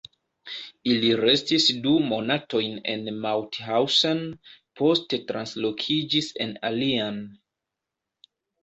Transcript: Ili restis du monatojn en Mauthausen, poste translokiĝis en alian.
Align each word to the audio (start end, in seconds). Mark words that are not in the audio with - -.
Ili 0.93 1.11
restis 1.19 1.67
du 1.83 1.91
monatojn 2.13 2.81
en 2.95 3.11
Mauthausen, 3.27 4.25
poste 4.83 5.23
translokiĝis 5.31 6.35
en 6.47 6.61
alian. 6.73 7.23